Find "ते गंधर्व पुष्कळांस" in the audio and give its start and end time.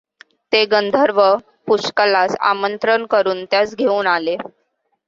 0.51-2.35